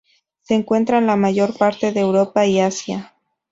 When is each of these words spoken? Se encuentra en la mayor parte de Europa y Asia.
Se 0.41 0.55
encuentra 0.55 0.97
en 0.97 1.05
la 1.05 1.15
mayor 1.15 1.55
parte 1.55 1.91
de 1.91 1.99
Europa 1.99 2.47
y 2.47 2.59
Asia. 2.59 3.13